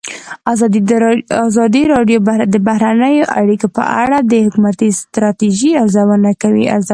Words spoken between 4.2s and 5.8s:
د حکومتي ستراتیژۍ